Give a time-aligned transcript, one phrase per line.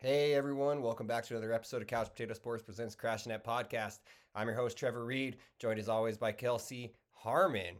[0.00, 3.98] Hey everyone, welcome back to another episode of Couch Potato Sports Presents Crash Net Podcast.
[4.34, 7.76] I'm your host Trevor Reed, joined as always by Kelsey Harmon.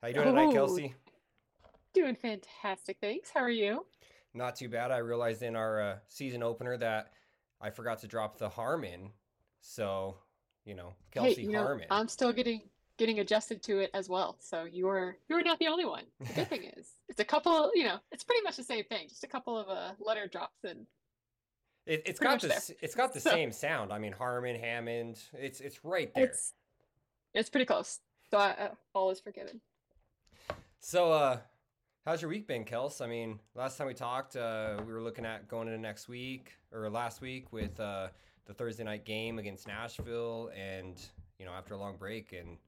[0.00, 0.94] How you doing tonight, Oh, Kelsey?
[1.92, 2.98] doing fantastic.
[3.00, 3.30] Thanks.
[3.34, 3.84] How are you?
[4.32, 4.92] Not too bad.
[4.92, 7.10] I realized in our uh, season opener that
[7.60, 9.10] I forgot to drop the Harmon,
[9.60, 10.18] so
[10.64, 11.86] you know Hey, Kelsey know, Harmon.
[11.90, 12.62] I'm still getting
[13.00, 14.36] getting adjusted to it as well.
[14.40, 16.04] So you're you're not the only one.
[16.20, 19.08] The good thing is, it's a couple, you know, it's pretty much the same thing,
[19.08, 20.86] just a couple of uh, letter drops and
[21.86, 22.60] It, it's pretty got the there.
[22.82, 23.90] it's got the So- same sound.
[23.92, 25.18] I mean Harmon, Hammond.
[25.32, 26.24] It's it's right there.
[26.26, 26.52] it's
[27.34, 28.00] it's pretty close.
[28.30, 29.60] So I, uh, all is forgiven.
[30.82, 31.38] So, uh,
[32.06, 33.00] how's your week been, Kels?
[33.02, 36.52] I mean, last time we talked, uh, we were looking at going into next week
[36.72, 38.08] or last week with uh,
[38.46, 40.96] the Thursday night game against Nashville, and
[41.40, 42.58] you know, after a long break, and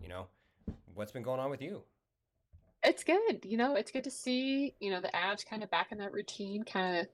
[0.00, 0.26] you know,
[0.94, 1.82] what's been going on with you?
[2.84, 3.40] It's good.
[3.42, 6.12] You know, it's good to see, you know, the Avs kind of back in that
[6.12, 7.06] routine, kind of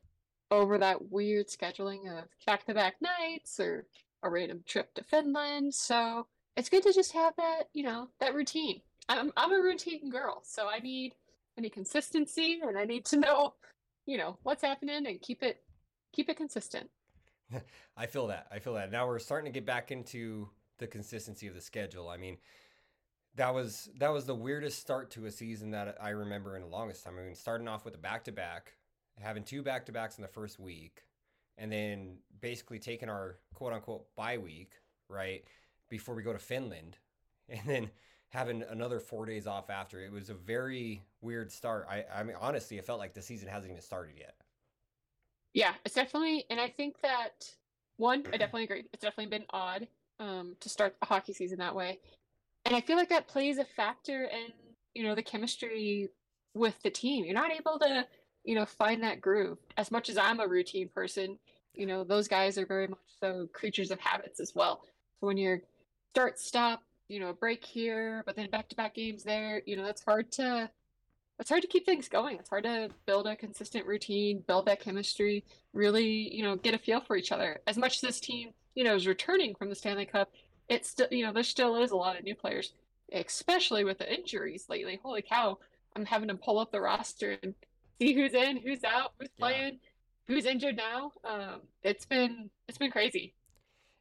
[0.50, 3.86] over that weird scheduling of back-to-back nights or
[4.22, 5.72] a random trip to Finland.
[5.72, 8.80] So it's good to just have that, you know, that routine.
[9.08, 11.14] I'm I'm a routine girl, so I need
[11.56, 13.54] I need consistency and I need to know,
[14.04, 15.62] you know, what's happening and keep it
[16.12, 16.90] keep it consistent.
[17.96, 18.48] I feel that.
[18.50, 18.90] I feel that.
[18.90, 22.08] Now we're starting to get back into the consistency of the schedule.
[22.08, 22.38] I mean,
[23.36, 26.68] that was that was the weirdest start to a season that I remember in the
[26.68, 27.18] longest time.
[27.18, 28.72] I mean, starting off with a back to back,
[29.20, 31.02] having two back to backs in the first week,
[31.58, 34.74] and then basically taking our quote unquote bye week,
[35.08, 35.44] right,
[35.88, 36.98] before we go to Finland,
[37.48, 37.90] and then
[38.28, 40.00] having another four days off after.
[40.00, 41.86] It was a very weird start.
[41.88, 44.34] I I mean, honestly, it felt like the season hasn't even started yet.
[45.52, 47.48] Yeah, it's definitely, and I think that
[47.96, 48.84] one, I definitely agree.
[48.92, 49.86] It's definitely been odd
[50.20, 51.98] um, to start the hockey season that way.
[52.64, 54.52] And I feel like that plays a factor in,
[54.94, 56.08] you know, the chemistry
[56.54, 57.24] with the team.
[57.24, 58.06] You're not able to,
[58.44, 59.58] you know, find that groove.
[59.76, 61.38] As much as I'm a routine person,
[61.74, 64.82] you know, those guys are very much so creatures of habits as well.
[65.20, 65.62] So when you're
[66.14, 70.04] start, stop, you know, a break here, but then back-to-back games there, you know, that's
[70.04, 70.70] hard to
[71.40, 72.38] it's hard to keep things going.
[72.38, 76.78] It's hard to build a consistent routine, build that chemistry, really, you know, get a
[76.78, 77.60] feel for each other.
[77.66, 80.30] As much as this team, you know, is returning from the Stanley Cup,
[80.68, 82.72] it's still, you know, there still is a lot of new players,
[83.12, 84.98] especially with the injuries lately.
[85.02, 85.58] Holy cow,
[85.94, 87.54] I'm having to pull up the roster and
[88.00, 89.46] see who's in, who's out, who's Yeah.
[89.46, 89.78] playing,
[90.26, 91.12] who's injured now.
[91.24, 93.34] Um, it's been it's been crazy.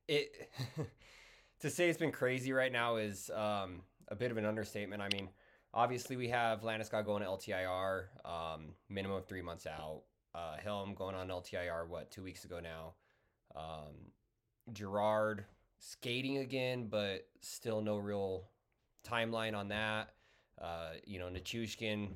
[0.07, 0.49] it
[1.59, 5.01] to say it's been crazy right now is um, a bit of an understatement.
[5.01, 5.29] I mean,
[5.73, 10.01] obviously we have Landeskog going to LTIR, um, minimum of three months out.
[10.35, 12.93] Uh, Helm going on LTIR, what two weeks ago now.
[13.55, 13.93] Um,
[14.71, 15.45] Girard
[15.79, 18.45] skating again, but still no real
[19.07, 20.13] timeline on that.
[20.61, 22.09] Uh, you know, Nichushkin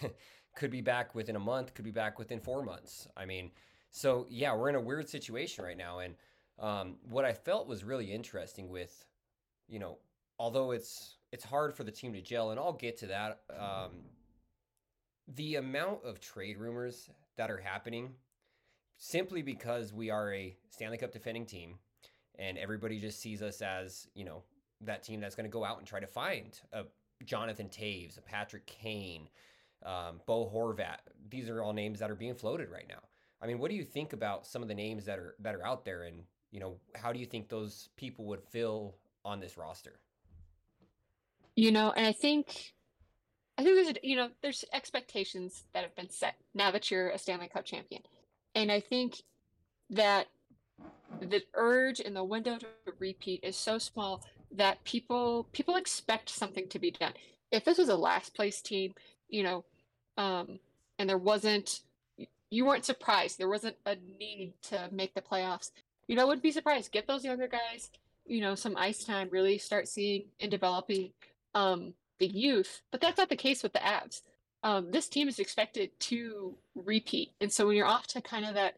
[0.56, 3.06] could be back within a month, could be back within four months.
[3.16, 3.50] I mean,
[3.90, 5.98] so yeah, we're in a weird situation right now.
[5.98, 6.14] And
[6.58, 9.04] um, what I felt was really interesting with,
[9.68, 9.98] you know,
[10.38, 13.40] although it's it's hard for the team to gel, and I'll get to that.
[13.58, 14.04] Um,
[15.34, 18.14] the amount of trade rumors that are happening,
[18.98, 21.76] simply because we are a Stanley Cup defending team,
[22.38, 24.42] and everybody just sees us as you know
[24.82, 26.84] that team that's going to go out and try to find a
[27.24, 29.28] Jonathan Toews, a Patrick Kane,
[29.84, 30.98] um, Bo Horvat.
[31.30, 33.00] These are all names that are being floated right now.
[33.40, 35.64] I mean, what do you think about some of the names that are that are
[35.64, 39.56] out there, and you know, how do you think those people would fill on this
[39.56, 40.00] roster?
[41.54, 42.74] You know, and I think
[43.58, 47.10] I think there's a, you know, there's expectations that have been set now that you're
[47.10, 48.02] a Stanley Cup champion.
[48.56, 49.22] And I think
[49.90, 50.28] that
[51.20, 52.66] the urge and the window to
[52.98, 57.12] repeat is so small that people people expect something to be done.
[57.52, 58.94] If this was a last place team,
[59.28, 59.64] you know,
[60.16, 60.58] um,
[60.98, 61.82] and there wasn't
[62.48, 65.70] you weren't surprised, there wasn't a need to make the playoffs,
[66.08, 66.92] you know, I wouldn't be surprised.
[66.92, 67.90] Get those younger guys,
[68.24, 71.10] you know, some ice time, really start seeing and developing
[71.54, 72.80] um, the youth.
[72.90, 74.22] But that's not the case with the Avs.
[74.62, 77.32] Um, this team is expected to repeat.
[77.40, 78.76] And so when you're off to kind of that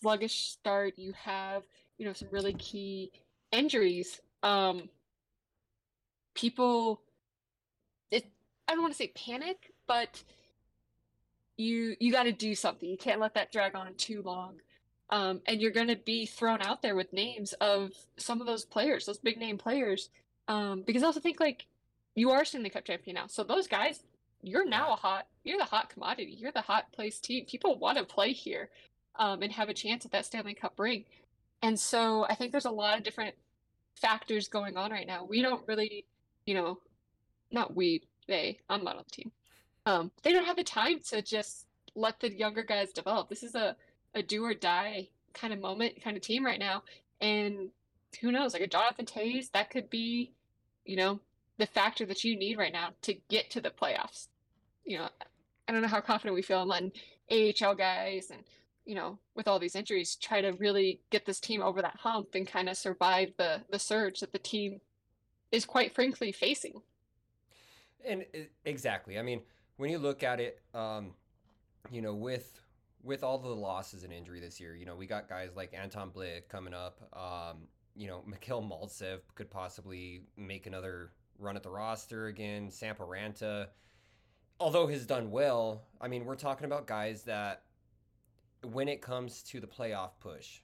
[0.00, 1.62] sluggish start, you have,
[1.98, 3.10] you know, some really key
[3.50, 4.20] injuries.
[4.42, 4.88] Um,
[6.34, 7.02] people,
[8.10, 8.26] it,
[8.68, 10.22] I don't want to say panic, but
[11.56, 12.88] you you got to do something.
[12.88, 14.56] You can't let that drag on too long.
[15.10, 18.64] Um, and you're going to be thrown out there with names of some of those
[18.64, 20.08] players, those big name players.
[20.48, 21.66] Um, because I also think like
[22.14, 24.02] you are Stanley Cup champion now, so those guys,
[24.46, 26.36] you're now a hot, you're the hot commodity.
[26.38, 27.44] You're the hot place team.
[27.46, 28.70] People want to play here,
[29.16, 31.04] um, and have a chance at that Stanley Cup ring.
[31.62, 33.34] And so I think there's a lot of different
[33.94, 35.24] factors going on right now.
[35.24, 36.04] We don't really,
[36.46, 36.78] you know,
[37.50, 39.32] not we, they, I'm not on the team.
[39.86, 43.28] Um, they don't have the time to just let the younger guys develop.
[43.28, 43.76] This is a,
[44.14, 46.82] a do or die kind of moment, kind of team right now.
[47.20, 47.70] And
[48.20, 50.32] who knows, like a Jonathan Toews, that could be,
[50.84, 51.20] you know,
[51.58, 54.28] the factor that you need right now to get to the playoffs.
[54.84, 55.08] You know,
[55.68, 56.92] I don't know how confident we feel in letting
[57.30, 58.42] AHL guys and,
[58.84, 62.34] you know, with all these injuries, try to really get this team over that hump
[62.34, 64.80] and kind of survive the the surge that the team
[65.52, 66.82] is quite frankly facing.
[68.06, 68.24] And
[68.64, 69.18] exactly.
[69.18, 69.40] I mean,
[69.76, 71.14] when you look at it, um,
[71.90, 72.60] you know, with
[73.02, 76.10] with all the losses and injury this year, you know, we got guys like Anton
[76.10, 77.00] Blidh coming up.
[77.12, 82.70] Um, you know, Mikhail Maltsev could possibly make another run at the roster again.
[82.70, 83.68] Sampo Ranta,
[84.60, 87.62] although has done well, I mean, we're talking about guys that
[88.62, 90.60] when it comes to the playoff push,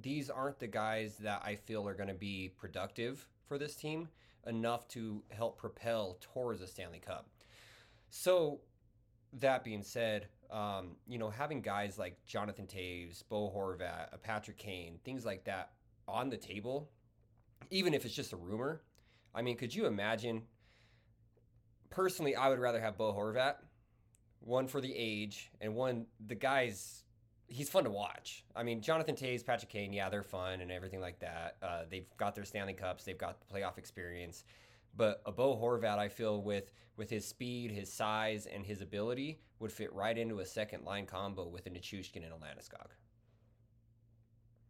[0.00, 4.08] these aren't the guys that I feel are going to be productive for this team
[4.46, 7.28] enough to help propel towards a Stanley Cup.
[8.10, 8.60] So,
[9.40, 14.98] that being said, um, you know, having guys like Jonathan Toews, Bo Horvat, Patrick Kane,
[15.04, 15.72] things like that
[16.06, 16.88] on the table,
[17.70, 18.82] even if it's just a rumor.
[19.34, 20.42] I mean, could you imagine?
[21.96, 23.54] Personally, I would rather have Bo Horvat,
[24.40, 27.04] one for the age, and one the guy's
[27.46, 28.44] he's fun to watch.
[28.54, 31.56] I mean, Jonathan Toews, Patrick Kane, yeah, they're fun and everything like that.
[31.62, 34.44] Uh, they've got their Stanley Cups, they've got the playoff experience.
[34.94, 39.40] But a Bo Horvat, I feel with with his speed, his size, and his ability,
[39.58, 42.88] would fit right into a second line combo with a Nichushkin and a Landeskog.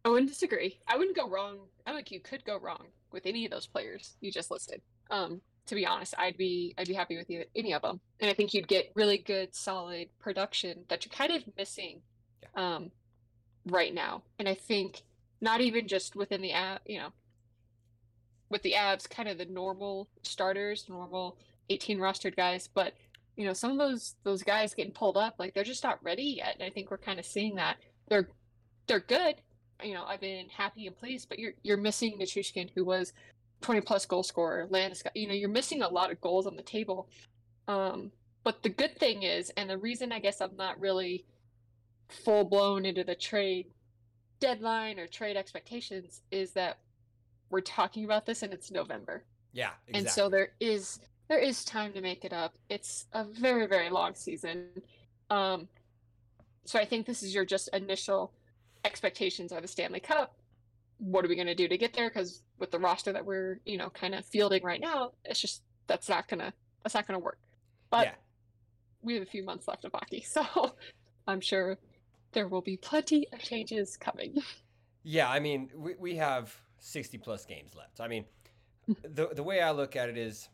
[0.05, 0.79] I wouldn't disagree.
[0.87, 1.57] I wouldn't go wrong.
[1.85, 4.81] I think you could go wrong with any of those players you just listed.
[5.11, 8.29] Um, to be honest, I'd be I'd be happy with either, any of them, and
[8.29, 12.01] I think you'd get really good, solid production that you're kind of missing
[12.41, 12.75] yeah.
[12.75, 12.91] um,
[13.65, 14.23] right now.
[14.39, 15.03] And I think
[15.41, 17.09] not even just within the app, you know,
[18.49, 21.37] with the Avs, kind of the normal starters, normal
[21.69, 22.93] 18 rostered guys, but
[23.35, 26.35] you know, some of those those guys getting pulled up, like they're just not ready
[26.37, 26.55] yet.
[26.55, 27.77] And I think we're kind of seeing that.
[28.09, 28.27] They're
[28.87, 29.35] they're good.
[29.83, 33.13] You know, I've been happy and pleased, but you're you're missing Nichushkin, who was
[33.61, 35.11] 20 plus goal scorer, Landeskog.
[35.15, 37.09] You know, you're missing a lot of goals on the table.
[37.67, 38.11] Um,
[38.43, 41.25] but the good thing is, and the reason I guess I'm not really
[42.09, 43.67] full blown into the trade
[44.39, 46.77] deadline or trade expectations is that
[47.49, 49.23] we're talking about this and it's November.
[49.53, 49.99] Yeah, exactly.
[49.99, 52.55] And so there is there is time to make it up.
[52.69, 54.67] It's a very very long season.
[55.29, 55.67] Um
[56.65, 58.33] so I think this is your just initial
[58.85, 60.36] expectations of the Stanley Cup.
[60.97, 63.59] What are we going to do to get there cuz with the roster that we're,
[63.65, 66.53] you know, kind of fielding right now, it's just that's not to
[66.83, 67.39] that's not to work.
[67.89, 68.15] But yeah.
[69.01, 70.21] we have a few months left of hockey.
[70.27, 70.75] So
[71.27, 71.77] I'm sure
[72.31, 74.37] there will be plenty of changes coming.
[75.03, 77.99] Yeah, I mean, we, we have 60 plus games left.
[77.99, 78.25] I mean,
[79.03, 80.49] the the way I look at it is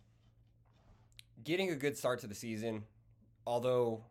[1.44, 2.84] getting a good start to the season,
[3.46, 4.04] although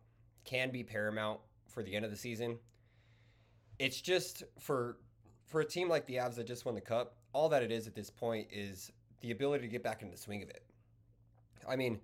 [0.45, 2.59] can be paramount for the end of the season.
[3.79, 4.99] It's just for
[5.53, 7.87] for a team like the Avs that just won the cup, all that it is
[7.87, 8.91] at this point is
[9.21, 10.65] the ability to get back into the swing of it.
[11.69, 12.01] I mean,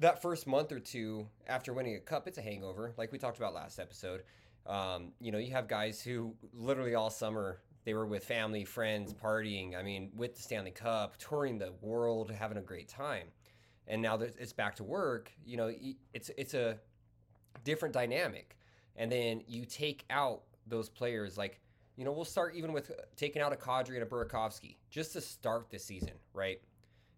[0.00, 3.38] that first month or two after winning a cup, it's a hangover, like we talked
[3.38, 4.24] about last episode.
[4.66, 9.12] Um, you know, you have guys who literally all summer they were with family, friends,
[9.12, 9.76] partying.
[9.76, 13.26] I mean, with the Stanley Cup, touring the world, having a great time.
[13.86, 15.70] And now that it's back to work, you know,
[16.14, 16.78] it's it's a
[17.62, 18.56] different dynamic.
[18.96, 21.60] And then you take out those players like,
[21.96, 25.20] you know, we'll start even with taking out a Kadri and a Burakovsky just to
[25.20, 26.60] start this season, right?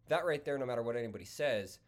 [0.09, 1.79] That right there, no matter what anybody says,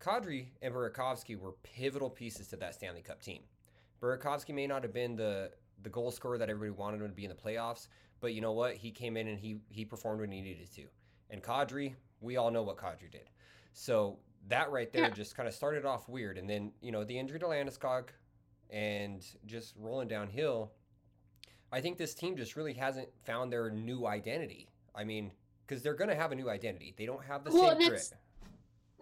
[0.00, 3.42] Kadri and Burakovsky were pivotal pieces to that Stanley Cup team.
[4.00, 5.50] Burakovsky may not have been the
[5.82, 7.86] the goal scorer that everybody wanted him to be in the playoffs,
[8.20, 8.74] but you know what?
[8.74, 10.84] He came in and he he performed when he needed to.
[11.30, 13.28] And Kadri, we all know what Kadri did.
[13.72, 15.10] So that right there yeah.
[15.10, 18.08] just kind of started off weird, and then you know the injury to Landeskog,
[18.70, 20.72] and just rolling downhill.
[21.72, 24.68] I think this team just really hasn't found their new identity.
[24.94, 25.30] I mean,
[25.66, 26.94] because they're going to have a new identity.
[26.96, 28.12] They don't have the well, same grit.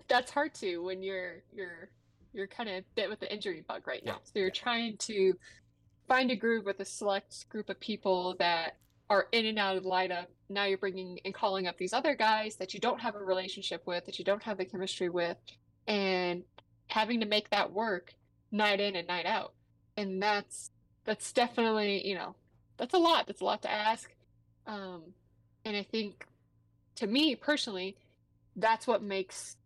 [0.08, 1.90] That's hard to when you're you're
[2.32, 4.12] you're kind of bit with the injury bug right now.
[4.12, 4.18] Yeah.
[4.24, 4.62] So you're yeah.
[4.62, 5.34] trying to
[6.08, 8.76] find a groove with a select group of people that
[9.08, 10.26] are in and out of the lineup.
[10.48, 13.86] Now you're bringing and calling up these other guys that you don't have a relationship
[13.86, 15.36] with, that you don't have the chemistry with,
[15.86, 16.42] and
[16.88, 18.14] having to make that work
[18.52, 19.54] night in and night out.
[19.96, 20.70] And that's
[21.04, 22.34] that's definitely you know
[22.76, 23.26] that's a lot.
[23.26, 24.10] That's a lot to ask.
[24.66, 25.02] Um,
[25.64, 26.26] and I think
[26.96, 27.96] to me personally,
[28.56, 29.56] that's what makes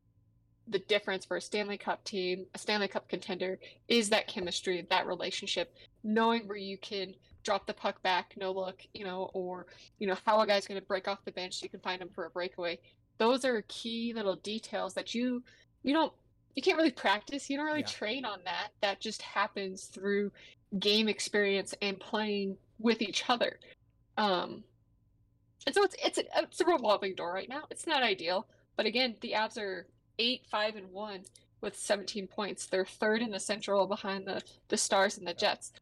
[0.68, 5.06] the difference for a Stanley Cup team, a Stanley Cup contender, is that chemistry, that
[5.06, 5.74] relationship,
[6.04, 9.66] knowing where you can drop the puck back, no look, you know, or
[9.98, 12.10] you know how a guy's going to break off the bench, you can find him
[12.14, 12.78] for a breakaway.
[13.18, 15.42] Those are key little details that you
[15.82, 16.12] you don't
[16.54, 17.48] you can't really practice.
[17.48, 17.86] You don't really Yeah.
[17.86, 18.68] train on that.
[18.80, 20.30] That just happens through
[20.78, 23.58] game experience and playing with each other.
[24.16, 24.64] Um,
[25.66, 27.64] and so it's it's a, it's a revolving door right now.
[27.70, 28.46] It's not ideal,
[28.76, 29.86] but again, the Avs are
[30.18, 31.22] eight, five, and one
[31.60, 32.66] with 17 points.
[32.66, 35.72] They're third in the Central behind the the Stars and the Jets.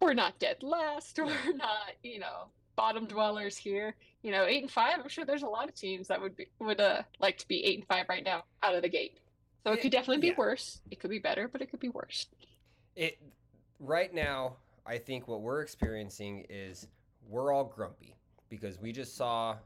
[0.00, 1.18] We're not dead last.
[1.18, 3.94] We're not, you know, bottom dwellers here.
[4.22, 4.98] You know, eight and five.
[4.98, 7.64] I'm sure there's a lot of teams that would be would uh like to be
[7.64, 9.18] eight and five right now out of the gate.
[9.64, 10.38] So it could definitely be yeah.
[10.38, 10.80] worse.
[10.90, 12.26] It could be better, but it could be worse.
[12.96, 13.18] It
[13.78, 14.56] right now,
[14.90, 16.88] I think what we're experiencing is
[17.28, 18.16] we're all grumpy
[18.48, 19.56] because we just saw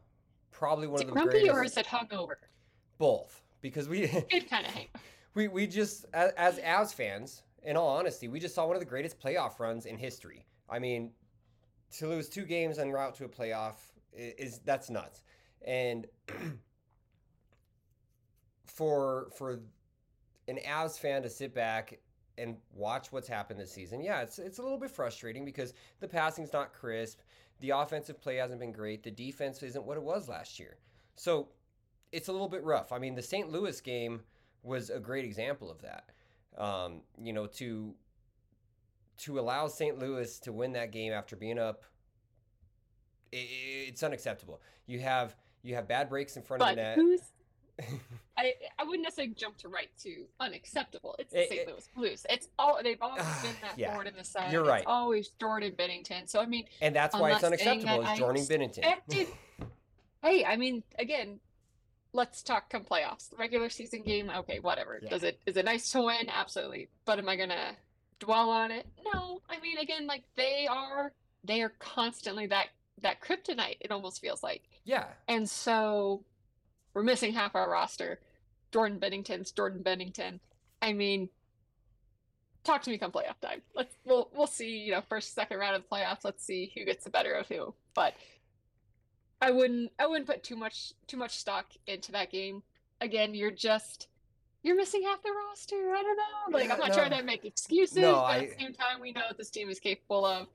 [0.51, 2.35] probably one Is of the grumpy greatest or is it hungover?
[2.99, 4.73] both because we Good kind of
[5.35, 8.87] we we just as, as fans, in all honesty, we just saw one of the
[8.87, 10.45] greatest playoff runs in history.
[10.69, 11.11] I mean,
[11.97, 13.77] to lose two games en route to a playoff
[14.15, 15.23] i- is that's nuts.
[15.67, 16.07] And
[18.67, 19.61] for for
[20.49, 21.99] an Avs fan to sit back
[22.39, 26.09] and watch what's happened this season, yeah, it's it's a little bit frustrating because the
[26.09, 27.21] passing's not crisp,
[27.61, 30.77] the offensive play hasn't been great, the defense isn't what it was last year.
[31.17, 31.49] So
[32.13, 32.93] it's a little bit rough.
[32.93, 33.51] I mean, the St.
[33.51, 34.23] Louis game
[34.63, 36.11] was a great example of that.
[36.57, 37.95] Um, you know, to
[39.19, 39.99] to allow St.
[39.99, 41.85] Louis to win that game after being up,
[43.33, 44.61] i i- it's unacceptable.
[44.87, 46.97] You have you have bad breaks in front of But the net.
[46.97, 47.21] who's
[48.37, 51.15] I I wouldn't necessarily jump to right to unacceptable.
[51.19, 51.61] It's the It- St.
[51.63, 52.27] it- Louis Blues.
[52.31, 54.53] It's all they've always Ah, been that yeah, forward in the side.
[54.53, 54.87] you're It's right.
[54.87, 56.29] always Jordan Binnington.
[56.29, 58.03] So I mean, and that's why it's unacceptable.
[58.03, 59.27] Is Jordan Binnington.
[60.23, 61.41] hey, I mean, again,
[62.13, 63.37] let's talk come playoffs.
[63.39, 64.99] Regular season game, okay, whatever.
[65.03, 65.11] Yeah.
[65.11, 66.29] Does it is it nice to win?
[66.29, 66.89] Absolutely.
[67.05, 67.77] But am I gonna
[68.21, 68.87] dwell on it?
[69.13, 69.41] No.
[69.49, 71.13] I mean, again, like they are
[71.45, 72.69] they are constantly that
[73.03, 73.77] that kryptonite.
[73.81, 74.63] It almost feels like.
[74.85, 76.25] yeah, And so
[76.95, 78.21] we're missing half our roster.
[78.73, 80.41] Jordan Binnington's Jordan Binnington.
[80.81, 81.29] I mean,
[82.65, 83.63] talk to me come playoff time.
[83.75, 86.25] Let's we'll we'll see, you know, first second round of the playoffs.
[86.25, 87.75] Let's see who gets the better of who.
[87.95, 88.15] But
[89.41, 92.63] I wouldn't I wouldn't put too much too much stock into that game.
[93.01, 94.09] Again, you're just
[94.63, 95.77] you're missing half the roster.
[95.77, 96.59] I don't know.
[96.59, 96.95] Like I'm not no.
[96.95, 99.51] trying to make excuses, No, but I- at the same time we know what this
[99.51, 100.47] team is capable of.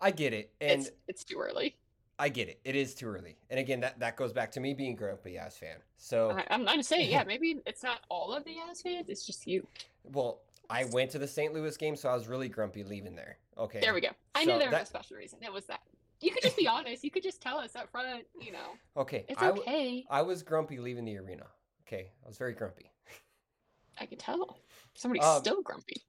[0.00, 1.76] I get it, and it's it's too early.
[2.22, 2.60] I get it.
[2.64, 3.36] It is too early.
[3.50, 5.78] And again, that that goes back to me being grumpy as fan.
[5.96, 9.26] So I, I'm I'm saying, yeah, maybe it's not all of the Avs fans, it's
[9.26, 9.66] just you.
[10.04, 11.52] well, I went to the St.
[11.52, 13.38] Louis game, so I was really grumpy leaving there.
[13.58, 13.80] Okay.
[13.80, 14.08] There we go.
[14.36, 15.40] I So knew there was that- a special reason.
[15.42, 15.80] It was that.
[16.20, 17.02] You could just be honest.
[17.02, 18.24] You could just tell us up front.
[18.40, 19.24] You know, Okay.
[19.28, 20.04] it's I, okay.
[20.08, 21.46] I was grumpy leaving the arena.
[21.86, 22.12] Okay.
[22.24, 22.92] I was very grumpy.
[24.00, 24.60] I can tell.
[24.94, 26.00] Somebody's Um, still grumpy.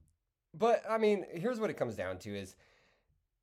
[0.56, 2.54] But I mean, here's what it comes down to is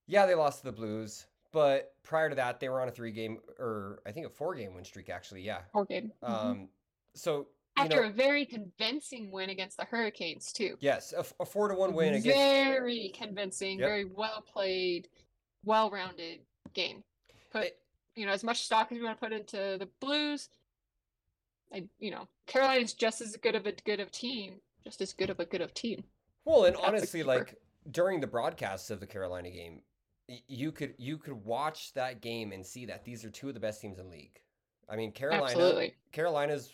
[0.07, 3.11] yeah, they lost to the Blues, but prior to that, they were on a three
[3.11, 5.59] game or I think a four game win streak actually, yeah.
[5.73, 6.11] Poor game.
[6.23, 6.29] Mhm.
[6.29, 6.69] Um
[7.15, 10.75] so you After know, a very convincing win against the Hurricanes too.
[10.81, 13.79] yes, a 4 to 1 win against Very convincing.
[13.79, 13.87] Yep.
[13.87, 15.07] Very well played,
[15.63, 16.39] well-rounded
[16.73, 17.03] game.
[17.51, 17.77] Put It-
[18.15, 20.49] you know as much stock as you want to put into the Blues.
[21.73, 25.29] I you know Carolina's just as good of a good of team, just as good
[25.29, 26.03] of a good of team.
[26.43, 27.55] Well, and That's honestly, like
[27.89, 29.81] during the broadcasts of the Carolina game, y-
[30.47, 33.59] you could you could watch that game and see that these are two of the
[33.59, 34.39] best teams in the league.
[34.89, 35.95] I mean, Carolina Absolutely.
[36.11, 36.73] Carolina's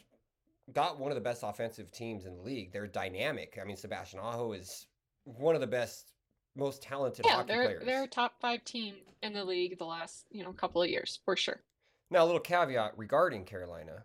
[0.73, 2.71] got one of the best offensive teams in the league.
[2.71, 3.57] They're dynamic.
[3.61, 4.87] I mean, Sebastian Aho is
[5.23, 6.13] one of the best,
[6.55, 7.85] most talented Yeah, hockey they're players.
[7.85, 11.19] they're a top five team in the league the last you know couple of years
[11.25, 11.61] for sure.
[12.09, 14.03] Now, a little caveat regarding Carolina: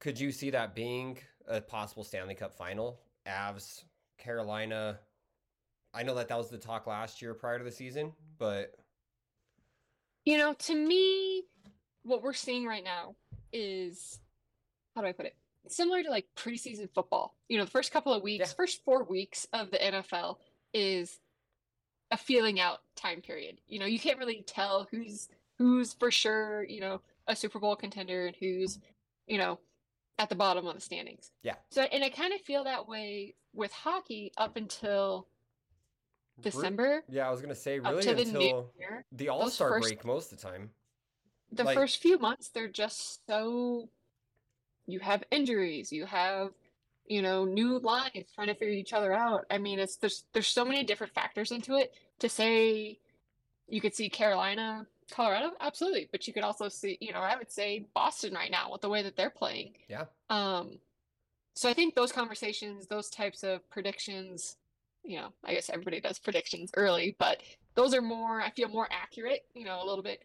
[0.00, 3.00] Could you see that being a possible Stanley Cup final?
[3.26, 3.84] Avs,
[4.18, 4.98] Carolina.
[5.92, 8.74] I know that that was the talk last year prior to the season, but
[10.24, 11.44] You know, to me,
[12.02, 13.16] what we're seeing right now
[13.52, 14.20] is
[14.94, 15.34] how do I put it?
[15.68, 17.36] Similar to like preseason football.
[17.48, 18.54] You know, the first couple of weeks, Yeah.
[18.54, 20.38] first four weeks of the NFL
[20.72, 21.18] is
[22.10, 23.60] a feeling out time period.
[23.66, 25.28] You know, you can't really tell who's
[25.58, 28.78] who's for sure, you know, a Super Bowl contender and who's,
[29.26, 29.58] you know,
[30.18, 31.30] at the bottom of the standings.
[31.42, 31.56] Yeah.
[31.70, 35.28] So and I kind of feel that way with hockey up until
[36.42, 39.04] December, yeah, I was gonna say really to the until year.
[39.12, 40.70] the All Star first- break most of the time.
[41.52, 43.88] the Like- first few months they're just so
[44.86, 46.52] you have injuries you have
[47.06, 50.46] you know new lines trying to figure each other out i mean it's there's there's
[50.46, 52.98] so many different factors into it to say
[53.68, 57.50] you could see carolina colorado absolutely but you could also see you know i would
[57.50, 60.04] say boston right now with the way that they're playing Yeah.
[60.28, 60.78] um
[61.54, 64.56] so i think those conversations those types of predictions
[65.04, 67.40] you know i guess everybody does predictions early but
[67.74, 70.22] those are more i feel more accurate you know a little bit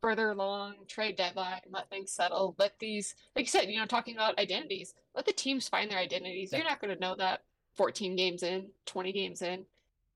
[0.00, 4.14] further along trade deadline, let things settle, let these, like you said, you know, talking
[4.14, 6.52] about identities, let the teams find their identities.
[6.52, 7.42] You're not going to know that
[7.74, 9.64] 14 games in, 20 games in.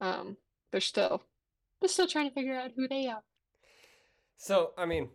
[0.00, 0.36] Um,
[0.70, 1.22] they're still,
[1.80, 3.22] they're still trying to figure out who they are.
[4.36, 5.08] So, I mean,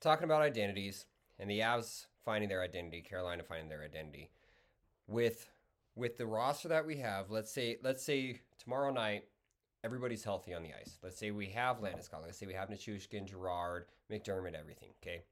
[0.00, 1.06] talking about identities
[1.38, 4.30] and the Avs finding their identity, Carolina finding their identity
[5.06, 5.48] with
[5.96, 7.30] with the roster that we have.
[7.30, 9.24] Let's say let's say tomorrow night
[9.82, 10.98] everybody's healthy on the ice.
[11.02, 12.22] Let's say we have Landeskog.
[12.22, 14.90] Let's say we have Nichushkin, Girard, McDermott, everything.
[15.02, 15.22] Okay.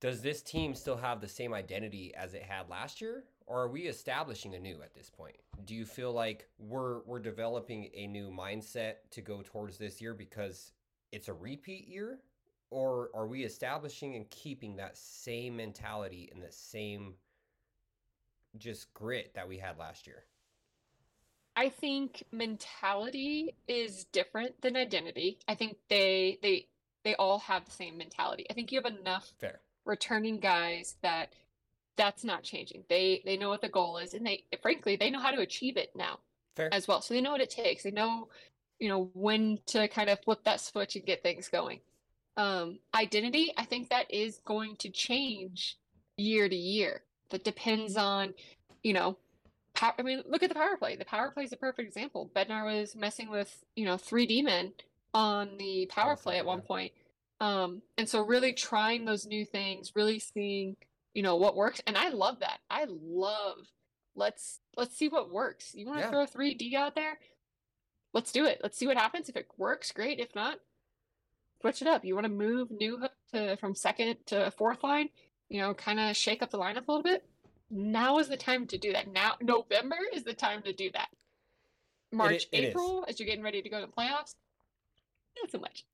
[0.00, 3.68] Does this team still have the same identity as it had last year, or are
[3.68, 5.36] we establishing a new at this point?
[5.64, 10.14] Do you feel like we're we're developing a new mindset to go towards this year
[10.14, 10.72] because
[11.12, 12.18] it's a repeat year,
[12.70, 17.14] or are we establishing and keeping that same mentality and the same
[18.58, 20.24] just grit that we had last year?
[21.54, 25.38] I think mentality is different than identity.
[25.46, 26.68] I think they they
[27.04, 28.46] they all have the same mentality.
[28.48, 29.60] I think you have enough Fair.
[29.84, 31.32] returning guys that
[31.96, 32.84] that's not changing.
[32.88, 35.76] They they know what the goal is and they frankly they know how to achieve
[35.76, 36.20] it now
[36.56, 36.72] Fair.
[36.72, 37.02] as well.
[37.02, 37.82] So they know what it takes.
[37.82, 38.28] They know
[38.78, 41.80] you know when to kind of flip that switch and get things going.
[42.38, 45.76] Um identity, I think that is going to change
[46.16, 47.02] year to year.
[47.32, 48.34] That depends on,
[48.82, 49.18] you know,
[49.74, 50.96] pow- I mean, look at the power play.
[50.96, 52.30] The power play is a perfect example.
[52.34, 54.72] Bednar was messing with, you know, three D men
[55.12, 56.92] on the power Power play at one point.
[57.40, 60.76] Um, and so really trying those new things, really seeing,
[61.12, 61.80] you know, what works.
[61.86, 62.60] And I love that.
[62.70, 63.56] I love
[64.14, 65.74] let's let's see what works.
[65.74, 66.10] You want to Yeah.
[66.10, 67.18] throw three D out there?
[68.12, 68.60] Let's do it.
[68.62, 69.28] Let's see what happens.
[69.28, 70.20] If it works, great.
[70.20, 70.58] If not,
[71.62, 72.04] switch it up.
[72.04, 75.08] You want to move Newhook to from second to fourth line,
[75.52, 77.24] you know, kind of shake up the lineup a little bit.
[77.70, 79.12] Now is the time to do that.
[79.12, 81.08] Now November is the time to do that.
[82.10, 82.70] March, it is.
[82.70, 84.34] April, as you're getting ready to go to the playoffs,
[85.40, 85.84] not so much.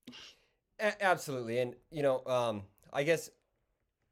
[0.79, 2.63] A- absolutely, and you know, um,
[2.93, 3.29] I guess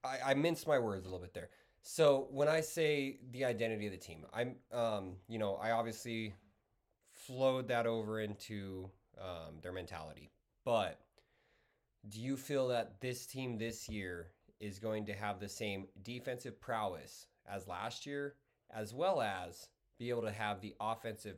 [0.04, 1.50] I, I minced my words a little bit there.
[1.82, 6.34] So when I say the identity of the team, I'm, um, you know, I obviously
[7.13, 10.29] flowed that over into um, their mentality.
[10.66, 11.00] But
[12.10, 16.59] do you feel that this team this year is going to have the same defensive
[16.59, 18.35] prowess as last year,
[18.74, 19.67] as well as
[20.00, 21.37] be able to have the offensive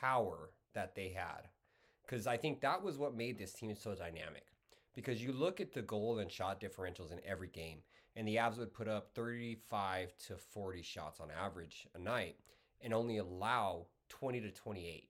[0.00, 1.48] power that they had?
[2.04, 4.46] Because I think that was what made this team so dynamic.
[4.94, 7.78] Because you look at the goal and shot differentials in every game,
[8.14, 12.36] and the Avs would put up 35 to 40 shots on average a night
[12.82, 15.08] and only allow 20 to 28.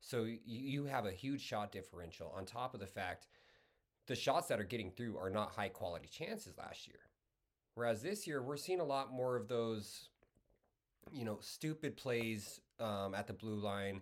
[0.00, 3.26] So you have a huge shot differential on top of the fact
[4.06, 7.00] the shots that are getting through are not high quality chances last year.
[7.74, 10.08] Whereas this year, we're seeing a lot more of those,
[11.12, 14.00] you know, stupid plays um, at the blue line,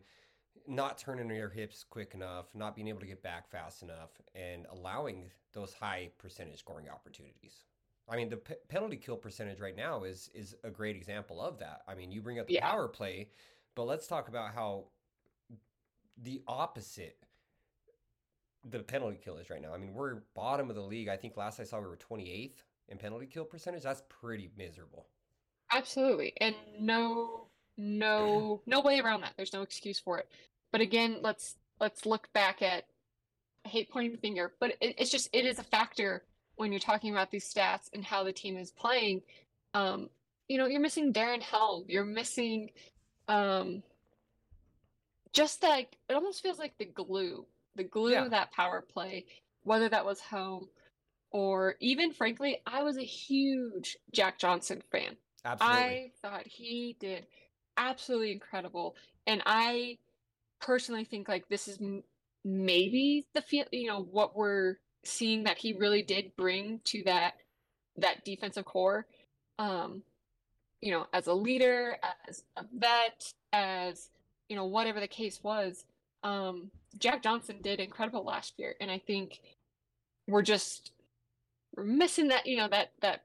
[0.68, 4.66] not turning their hips quick enough, not being able to get back fast enough, and
[4.70, 7.64] allowing those high percentage scoring opportunities.
[8.08, 11.58] I mean, the p- penalty kill percentage right now is is a great example of
[11.58, 11.82] that.
[11.88, 12.70] I mean, you bring up the Yeah.
[12.70, 13.30] power play,
[13.74, 14.88] but let's talk about how
[16.16, 17.18] the opposite
[18.70, 19.74] the penalty kill is right now.
[19.74, 21.08] I mean, we're bottom of the league.
[21.08, 23.82] I think last I saw we were 28th in penalty kill percentage.
[23.82, 25.06] That's pretty miserable.
[25.72, 26.32] Absolutely.
[26.40, 29.32] And no no no way around that.
[29.36, 30.28] There's no excuse for it.
[30.72, 32.84] But again, let's let's look back at
[33.64, 36.22] I hate pointing the finger, but it, it's just it is a factor
[36.56, 39.22] when you're talking about these stats and how the team is playing.
[39.72, 40.08] Um,
[40.48, 41.84] you know, you're missing Darren Helm.
[41.88, 42.70] You're missing
[43.26, 43.82] um
[45.32, 47.46] just like it almost feels like the glue.
[47.76, 48.24] The glue Yeah.
[48.24, 49.26] of that power play,
[49.62, 50.68] whether that was Helm
[51.30, 55.16] or even frankly, I was a huge Jack Johnson fan.
[55.44, 55.78] Absolutely.
[55.78, 57.26] I thought he did
[57.76, 58.94] absolutely incredible,
[59.26, 59.98] and I
[60.60, 62.04] personally think like this is m-
[62.44, 67.34] maybe the feel you know what we're seeing that he really did bring to that
[67.96, 69.06] that defensive core.
[69.58, 70.02] Um,
[70.80, 71.96] you know, as a leader,
[72.28, 74.10] as a vet, as
[74.48, 75.84] you know, whatever the case was.
[76.24, 79.40] Um, Jack Johnson did incredible last year, and I think
[80.26, 80.92] we're just
[81.76, 83.24] we're missing that you know that that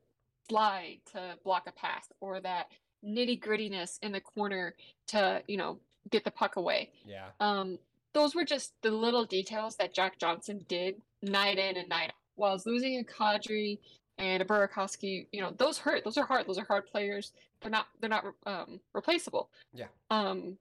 [0.50, 2.68] slide to block a pass or that
[3.06, 4.76] nitty grittiness in the corner
[5.08, 6.92] to you know get the puck away.
[7.06, 7.28] yeah.
[7.40, 7.80] Um,
[8.14, 12.16] those were just the little details that Jack Johnson did night in and night out.
[12.36, 13.78] While losing a Kadri
[14.18, 16.04] and a Burakovsky, you know, those hurt.
[16.04, 16.48] Those are hard.
[16.48, 17.34] Those are hard players.
[17.62, 17.88] They're not.
[18.00, 19.50] They're not um, replaceable.
[19.74, 19.88] Yeah.
[20.10, 20.58] Um,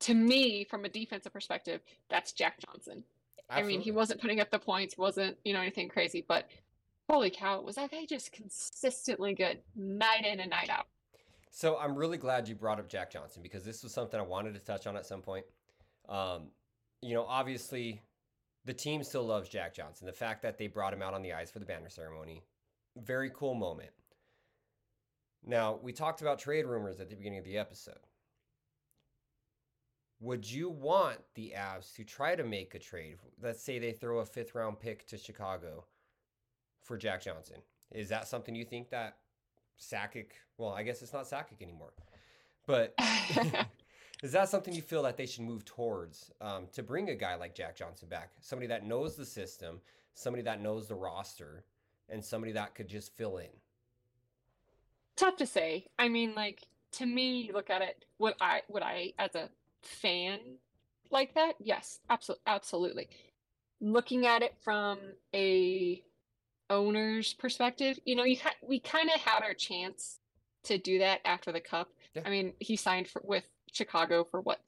[0.00, 1.80] to me, from a defensive perspective,
[2.10, 3.04] that's Jack Johnson.
[3.50, 6.48] I mean, he wasn't putting up the points, wasn't you know anything crazy, but
[7.08, 10.86] holy cow, was that guy just consistently good night in and night out?
[11.50, 14.54] So I'm really glad you brought up Jack Johnson because this was something I wanted
[14.54, 15.44] to touch on at some point.
[16.08, 16.48] Um,
[17.00, 18.02] you know, obviously,
[18.64, 20.06] the team still loves Jack Johnson.
[20.06, 22.42] The fact that they brought him out on the ice for the banner ceremony,
[22.96, 23.90] very cool moment.
[25.46, 27.98] Now, we talked about trade rumors at the beginning of the episode.
[30.24, 33.18] Would you want the Avs to try to make a trade?
[33.42, 35.84] Let's say they throw a fifth round pick to Chicago
[36.82, 37.58] for Jack Johnson.
[37.92, 39.18] Is that something you think that
[39.78, 41.92] Sakic, well, I guess it's not Sakic anymore,
[42.66, 42.94] but
[44.22, 47.34] is that something you feel that they should move towards um, to bring a guy
[47.34, 48.30] like Jack Johnson back?
[48.40, 49.78] Somebody that knows the system,
[50.14, 51.64] somebody that knows the roster,
[52.08, 53.50] and somebody that could just fill in?
[55.16, 55.84] Tough to say.
[55.98, 59.50] I mean, like, to me, look at it, would I, would I, as a
[59.84, 60.38] fan
[61.10, 61.54] like that?
[61.60, 63.08] Yes, absolutely, absolutely.
[63.80, 64.98] Looking at it from
[65.34, 66.02] a
[66.70, 70.18] owner's perspective, you know, you ha- we kind of had our chance
[70.64, 71.88] to do that after the cup.
[72.14, 72.22] Yeah.
[72.24, 74.60] I mean, he signed for with Chicago for what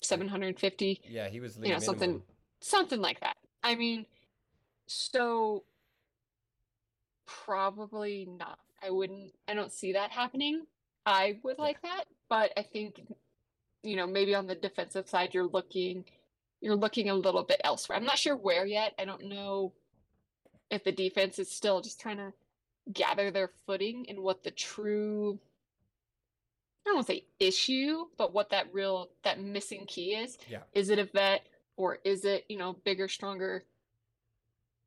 [0.00, 1.02] 750.
[1.08, 2.22] Yeah, he was you know something
[2.60, 3.36] something like that.
[3.62, 4.06] I mean,
[4.86, 5.64] so
[7.26, 8.58] probably not.
[8.82, 9.32] I wouldn't.
[9.48, 10.66] I don't see that happening.
[11.04, 11.64] I would Yeah.
[11.64, 13.00] like that, but I think
[13.86, 16.04] you know maybe on the defensive side you're looking
[16.60, 17.98] you're looking a little bit elsewhere.
[17.98, 18.94] I'm not sure where yet.
[18.98, 19.72] I don't know
[20.70, 22.32] if the defense is still just trying to
[22.92, 25.38] gather their footing and what the true
[26.84, 30.38] I don't want to say issue, but what that real that missing key is.
[30.48, 30.60] Yeah.
[30.72, 31.46] Is it a vet
[31.76, 33.64] or is it, you know, bigger, stronger,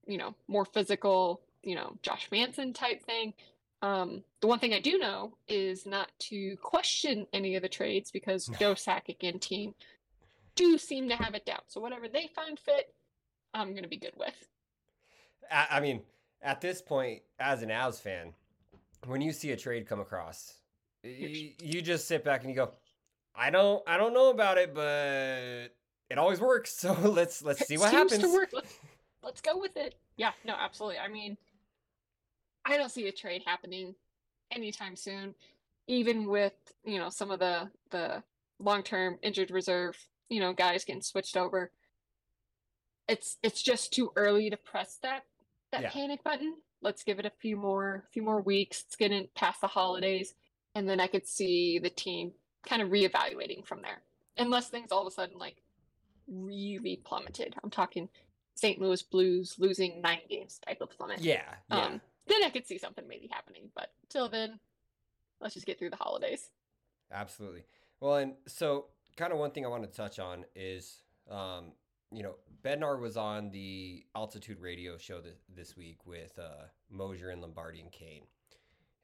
[0.07, 3.33] you know, more physical, you know, Josh Manson type thing?
[3.81, 8.11] Um, the one thing I do know is not to question any of the trades
[8.11, 9.73] because Joe Sakic and team
[10.55, 11.61] do seem to have it down.
[11.67, 12.93] So whatever they find fit,
[13.53, 14.47] I'm gonna be good with.
[15.51, 16.01] I, I mean,
[16.41, 18.33] at this point, as an Avs fan,
[19.05, 20.55] when you see a trade come across,
[21.03, 22.71] you, you just sit back and you go,
[23.35, 25.69] "I don't, I don't know about it, but
[26.09, 26.75] it always works.
[26.79, 28.49] So let's let's see what Seems happens." To work.
[28.51, 28.73] Let's,
[29.23, 29.95] let's go with it.
[30.17, 30.99] Yeah, no, absolutely.
[30.99, 31.37] I mean,
[32.69, 33.95] I don't see a trade happening
[34.51, 35.35] anytime soon.
[35.87, 36.53] Even with
[36.85, 38.23] you know some of the the
[38.59, 39.97] long term injured reserve,
[40.29, 41.71] you know, guys getting switched over.
[43.07, 45.23] It's it's just too early to press that
[45.71, 45.89] that Yeah.
[45.89, 46.55] panic button.
[46.81, 48.83] Let's give it a few more few more weeks.
[48.85, 50.35] It's getting past the holidays,
[50.75, 52.33] and then I could see the team
[52.67, 54.03] kind of reevaluating from there.
[54.37, 55.57] Unless things all of a sudden like
[56.27, 57.55] really plummeted.
[57.63, 58.09] I'm talking
[58.55, 58.79] St.
[58.79, 61.19] Louis Blues losing nine games type of plummet.
[61.21, 61.85] Yeah, yeah.
[61.85, 63.69] Um, then I could see something maybe happening.
[63.75, 64.59] But till then,
[65.41, 66.49] let's just get through the holidays.
[67.11, 67.63] Absolutely.
[67.99, 68.85] Well, and so
[69.17, 71.73] kind of one thing I want to touch on is, um,
[72.11, 77.29] you know, Bednar was on the Altitude Radio show th- this week with uh, Mosier
[77.29, 78.23] and Lombardi and Kane,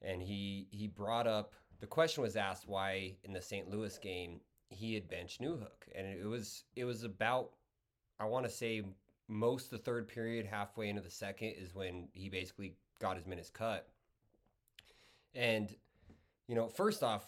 [0.02, 3.70] and he he brought up the question was asked why in the St.
[3.70, 7.52] Louis game he had benched Newhook, and it was it was about
[8.20, 8.82] I want to say
[9.28, 13.50] most the third period, halfway into the second is when he basically got his minutes
[13.50, 13.88] cut,
[15.34, 15.76] and
[16.48, 17.26] you know, first off,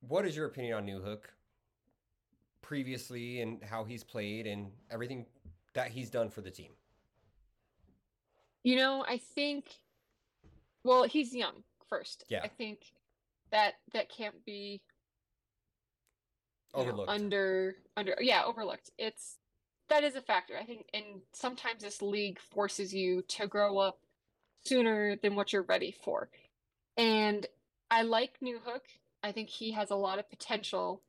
[0.00, 1.24] what is your opinion on Newhook
[2.62, 5.26] previously and how he's played and everything
[5.74, 6.72] that he's done for the team?
[8.64, 9.66] You know, I think.
[10.84, 11.64] Well, he's young.
[11.88, 12.40] First, Yeah.
[12.42, 12.80] I think
[13.50, 14.80] that that can't be
[16.76, 17.10] you know, Overlooked.
[17.10, 18.90] under under yeah overlooked.
[18.98, 19.36] It's
[19.88, 20.54] that is a factor.
[20.56, 23.98] I think, and sometimes this league forces you to grow up
[24.64, 26.28] sooner than what you're ready for.
[26.96, 27.46] And
[27.90, 28.82] I like Newhook.
[29.22, 31.02] I think he has a lot of potential.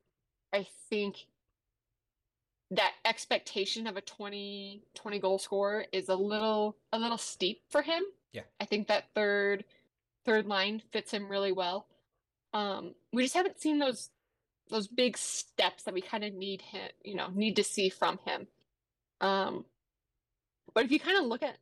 [0.53, 1.17] I think
[2.71, 7.81] that expectation of a 20, 20 goal scorer is a little a little steep for
[7.81, 8.03] him.
[8.31, 8.43] Yeah.
[8.59, 9.65] I think that third
[10.25, 11.87] third line fits him really well.
[12.53, 14.09] Um, we just haven't seen those
[14.69, 18.19] those big steps that we kind of need him, you know, need to see from
[18.25, 18.47] him.
[19.21, 19.65] Um,
[20.73, 21.57] but if you kind of look at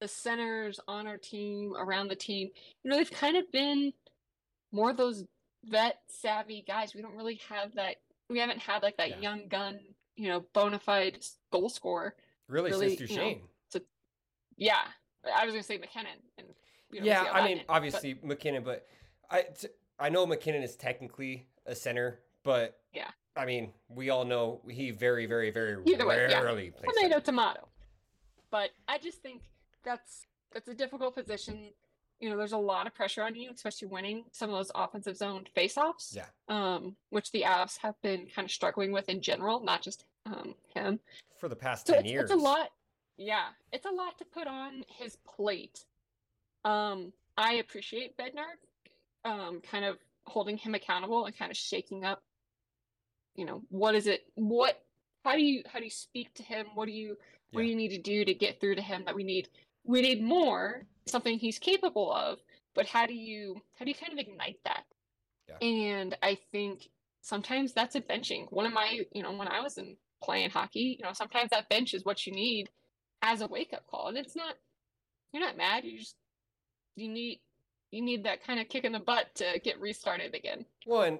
[0.00, 2.50] the centers on our team, around the team,
[2.82, 3.92] you know, they've kind of been
[4.72, 5.24] more of those
[5.64, 6.94] vet savvy guys.
[6.94, 7.96] We don't really have that.
[8.28, 9.20] We haven't had like that Yeah.
[9.20, 9.80] young gun,
[10.16, 12.14] you know, bona fide goal scorer.
[12.48, 13.40] really, really, since you know,
[14.56, 14.80] Yeah,
[15.34, 16.48] I was gonna say MacKinnon, and
[16.90, 18.86] we don't yeah, I mean, ended, but- obviously MacKinnon, but
[19.30, 19.68] I t-
[19.98, 23.10] I know MacKinnon is technically a center, but Yeah.
[23.36, 26.40] I mean, we all know he very, very, very Either way, yeah.
[26.40, 26.90] rarely plays.
[26.96, 27.68] tomato tomato
[28.50, 29.42] but i just think
[29.84, 31.70] that's that's a difficult position
[32.18, 35.16] you know there's a lot of pressure on you especially winning some of those offensive
[35.16, 36.24] zone faceoffs Yeah.
[36.48, 40.56] um which the avs have been kind of struggling with in general not just um
[40.74, 40.98] him
[41.38, 42.70] For the past so ten it's, years, it's a lot
[43.16, 45.84] yeah it's a lot to put on his plate
[46.64, 48.50] um i appreciate bednar
[49.24, 52.22] um kind of holding him accountable and kind of shaking up
[53.40, 54.82] you know what is it what
[55.24, 56.66] how do you how do you speak to him?
[56.74, 57.16] What do you
[57.52, 59.48] what do you need to do to get through to him that we need
[59.82, 62.38] we need more something he's capable of
[62.74, 64.84] but how do you how do you kind of ignite that?
[65.48, 65.66] Yeah.
[65.66, 66.90] and i think
[67.22, 68.46] sometimes that's a benching.
[68.50, 71.70] One of my you know when i was in playing hockey you know sometimes that
[71.70, 72.68] bench is what you need
[73.22, 74.08] as a wake up call.
[74.08, 74.54] And it's not
[75.32, 75.84] you're not mad.
[75.84, 76.16] You just
[76.94, 77.40] you need
[77.90, 80.66] you need that kind of kick in the butt to get restarted again.
[80.86, 81.18] Well, and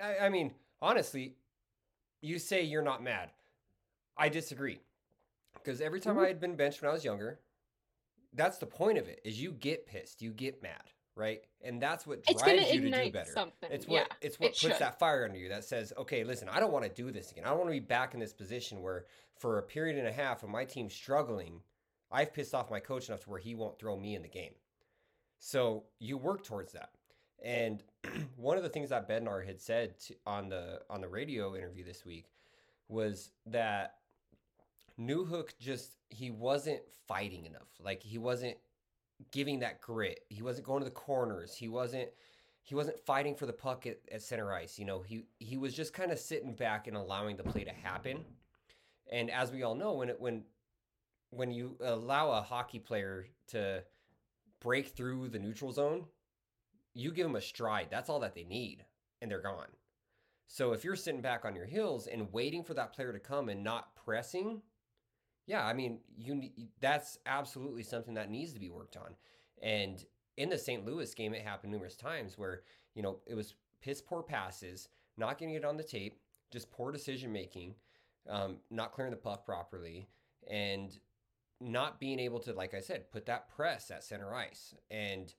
[0.00, 1.34] I, I mean, honestly,
[2.24, 3.30] you say you're not mad.
[4.16, 4.80] I disagree.
[5.54, 6.22] Because every time Ooh.
[6.24, 7.38] I had been benched when I was younger,
[8.32, 10.82] that's the point of it, is you get pissed, you get mad,
[11.14, 11.42] right?
[11.62, 13.30] And that's what drives you to do ignite better.
[13.30, 14.78] something It's yeah what it's what it puts should.
[14.78, 17.44] that fire under you that says, okay, listen, I don't want to do this again.
[17.44, 19.04] I don't want to be back in this position where
[19.38, 21.60] for a period and a half of my team struggling,
[22.10, 24.54] I've pissed off my coach enough to where he won't throw me in the game.
[25.38, 26.90] So you work towards that.
[27.44, 27.82] And
[28.36, 31.84] one of the things that Bednar had said to, on the on the radio interview
[31.84, 32.26] this week
[32.88, 33.96] was that
[34.98, 37.68] Newhook just he wasn't fighting enough.
[37.78, 38.56] Like he wasn't
[39.30, 40.20] giving that grit.
[40.28, 41.54] He wasn't going to the corners.
[41.54, 42.08] He wasn't
[42.62, 44.78] he wasn't fighting for the puck at, at center ice.
[44.78, 47.72] You know, he he was just kind of sitting back and allowing the play to
[47.72, 48.24] happen.
[49.12, 50.44] And as we all know, when it when
[51.30, 53.82] when you allow a hockey player to
[54.60, 56.06] break through the neutral zone,
[56.94, 57.88] you give them a stride.
[57.90, 58.84] That's all that they need,
[59.20, 59.68] and they're gone.
[60.46, 63.48] So if you're sitting back on your heels and waiting for that player to come
[63.48, 64.62] and not pressing,
[65.46, 69.14] yeah, I mean, you that's absolutely something that needs to be worked on.
[69.62, 70.04] And
[70.36, 70.84] in the St.
[70.84, 72.62] Louis game, it happened numerous times where
[72.94, 76.18] you know it was piss poor passes, not getting it on the tape,
[76.50, 77.74] just poor decision making,
[78.28, 80.08] um, not clearing the puck properly,
[80.48, 80.98] and
[81.60, 84.74] not being able to, like I said, put that press at center ice.
[84.90, 85.34] And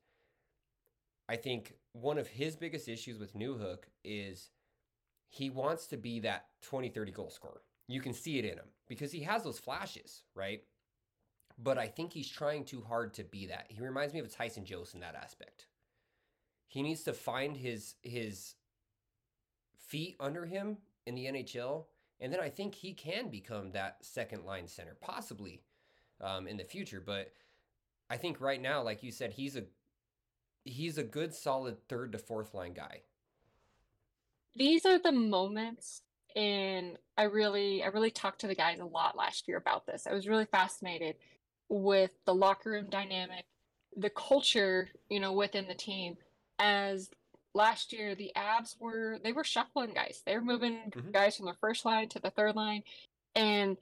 [1.27, 4.49] I think one of his biggest issues with Newhook is
[5.29, 7.61] he wants to be that 20, 30 goal scorer.
[7.87, 10.61] You can see it in him because he has those flashes, right?
[11.57, 13.67] But I think he's trying too hard to be that.
[13.69, 15.67] He reminds me of Tyson Jost in that aspect.
[16.67, 18.55] He needs to find his his
[19.77, 21.85] feet under him in the NHL,
[22.19, 25.61] and then I think he can become that second line center, possibly
[26.19, 27.01] um, in the future.
[27.05, 27.31] But
[28.09, 29.63] I think right now, like you said, he's a
[30.65, 33.01] he's a good solid third to fourth line guy.
[34.55, 36.01] these are the moments
[36.35, 40.05] and i really i really talked to the guys a lot last year about this
[40.07, 41.15] i was really fascinated
[41.69, 43.45] with the locker room dynamic
[43.97, 46.17] the culture you know within the team
[46.59, 47.09] as
[47.53, 51.11] last year the Avs were they were shuffling guys they were moving Mhm.
[51.13, 52.83] guys from the first line to the third line
[53.35, 53.77] and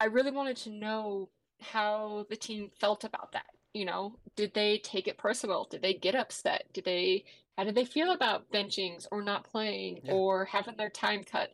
[0.00, 1.28] i really wanted to know
[1.60, 5.94] how the team felt about that you know did they take it personal did they
[5.94, 7.24] get upset did they
[7.56, 10.12] how did they feel about benchings or not playing Yeah.
[10.12, 11.52] or having their time cut?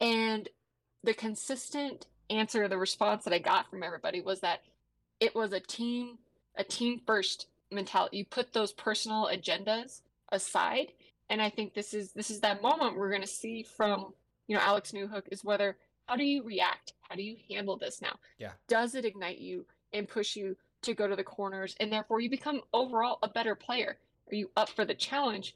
[0.00, 0.48] And
[1.02, 4.60] the consistent answer, the response that I got from everybody was that
[5.18, 6.18] it was a team,
[6.56, 8.18] a team first mentality.
[8.18, 10.92] You put those personal agendas aside,
[11.28, 14.14] and I think this is this is that moment we're going to see from
[14.46, 16.92] you know Alex Newhook is whether how do you react?
[17.08, 18.14] How do you handle this now?
[18.38, 18.52] Yeah.
[18.68, 22.30] Does it ignite you and push you to go to the corners, and therefore you
[22.30, 23.98] become overall a better player?
[24.30, 25.54] Are you up for the challenge?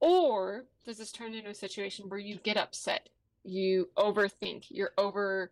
[0.00, 3.08] Or does this turn into a situation where you get upset,
[3.44, 5.50] you overthink, you're over,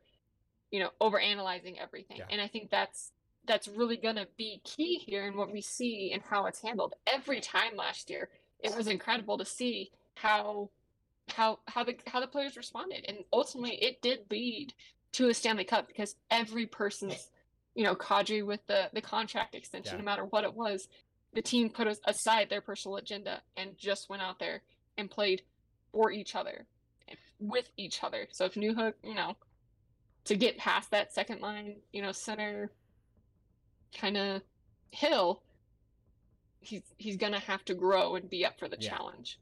[0.71, 2.19] you know, over analyzing everything?
[2.19, 2.25] Yeah.
[2.31, 3.13] And I think that's
[3.47, 6.95] that's really gonna be key here in what we see and how it's handled.
[7.07, 8.29] Every time last year,
[8.61, 10.71] it was incredible to see how
[11.35, 13.05] how how the how the players responded.
[13.09, 14.73] And ultimately it did lead
[15.13, 17.29] to a Stanley Cup because every person's
[17.79, 19.99] you know, Kadri with the the contract extension, Yeah.
[20.01, 20.89] no matter what it was,
[21.33, 24.63] the team put aside their personal agenda and just went out there
[24.97, 25.43] and played
[25.93, 26.67] for each other
[27.39, 28.27] with each other.
[28.33, 29.37] So if Newhook, you know,
[30.25, 32.73] to get past that second line, you know, center
[33.97, 34.43] kind of
[34.91, 35.43] hill,
[36.61, 38.89] he's he's gonna have to grow and be up for the Yeah.
[38.97, 39.39] challenge.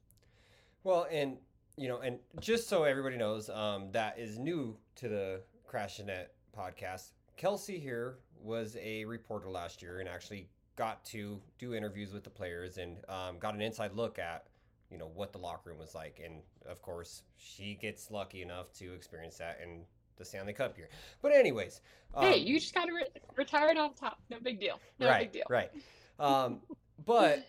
[0.83, 1.39] Well, and
[1.75, 6.07] you know, and just so everybody knows, um, that is new to the Crash and
[6.07, 7.11] Net podcast.
[7.35, 12.29] Kelsey here was a reporter last year and actually got to do interviews with the
[12.29, 14.45] players and um, got an inside look at
[14.91, 16.21] you know what the locker room was like.
[16.23, 19.81] And of course, she gets lucky enough to experience that in
[20.17, 20.89] the Stanley Cup year.
[21.21, 21.81] But anyways,
[22.17, 24.19] hey, um, you just got re- retired off top.
[24.29, 24.79] No big deal.
[24.99, 25.45] No right, big deal.
[25.49, 25.71] Right.
[26.19, 26.61] Um,
[27.05, 27.47] but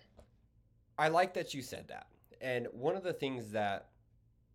[0.98, 2.06] I like that you said that.
[2.40, 3.87] And one of the things that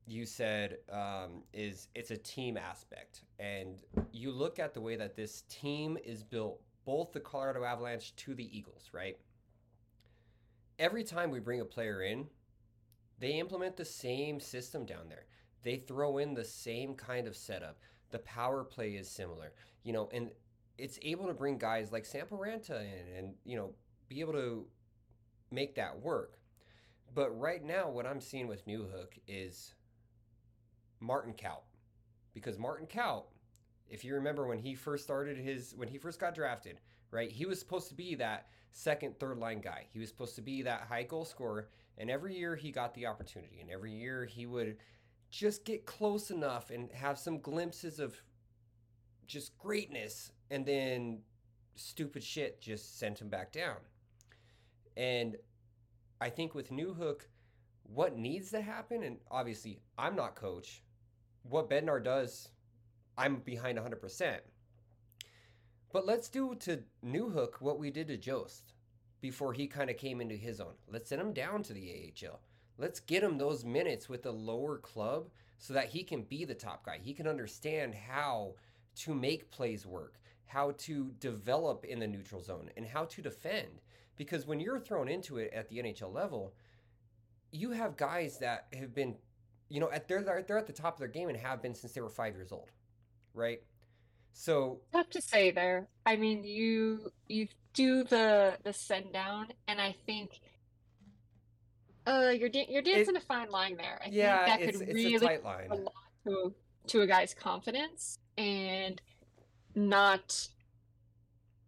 [0.06, 3.22] you said um, is it's a team aspect.
[3.40, 3.80] And
[4.12, 8.36] you look at the way that this team is built, both the Colorado Avalanche to
[8.36, 9.18] the Eagles, right?
[10.80, 12.28] Every time we bring a player in,
[13.20, 15.26] they implement the same system down there.
[15.62, 17.78] They throw in the same kind of setup.
[18.12, 20.30] The power play is similar, you know, and
[20.78, 23.74] it's able to bring guys like Sampo Ranta in and, you know,
[24.10, 24.66] be able to
[25.52, 26.40] make that work.
[27.16, 29.74] But right now, what I'm seeing with Newhook is
[31.04, 31.64] Martin Kaut.
[32.34, 33.26] Because Martin Kaut,
[33.88, 36.80] if you remember when he first started his, when he first got drafted,
[37.12, 39.86] right, he was supposed to be that second, third line guy.
[39.92, 41.68] He was supposed to be that high goal scorer.
[41.98, 43.60] And every year he got the opportunity.
[43.62, 44.78] And every year he would
[45.30, 48.16] just get close enough and have some glimpses of
[49.28, 50.32] just greatness.
[50.50, 51.20] And then
[51.76, 53.78] stupid shit just sent him back down.
[54.98, 55.38] And
[56.22, 57.22] I think with Newhook,
[57.84, 60.83] what needs to happen, and obviously I'm not coach,
[61.50, 62.50] what Bednar does,
[63.18, 64.40] I'm behind 100%.
[65.92, 68.74] But let's do to Newhook what we did to Jost
[69.22, 70.74] before he kind of came into his own.
[70.92, 72.40] Let's send him down to the AHL.
[72.78, 75.30] Let's get him those minutes with the lower club
[75.60, 77.00] so that he can be the top guy.
[77.02, 78.56] He can understand how
[78.96, 83.82] to make plays work, how to develop in the neutral zone, and how to defend.
[84.16, 86.54] Because when you're thrown into it at the NHL level,
[87.52, 89.16] you have guys that have been,
[89.70, 91.94] you know, at they're they're at the top of their game and have been since
[91.94, 92.70] they were five years old,
[93.34, 93.62] right?
[94.34, 95.88] So tough to say there.
[96.06, 100.40] I mean, you you do the the send down, and I think
[102.06, 104.00] uh you're da- you're dancing it, a fine line there.
[104.04, 105.68] I yeah, think that could it's, really it's a tight line.
[105.72, 105.94] A lot
[106.26, 106.54] to
[106.88, 109.02] to a guy's confidence and
[109.76, 110.50] not.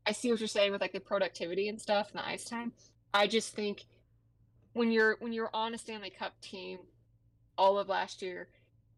[0.07, 2.73] I see what you're saying with like the productivity and stuff and the ice time.
[3.13, 3.85] I just think
[4.73, 6.79] when you're when you're on a Stanley Cup team
[7.57, 8.47] all of last year,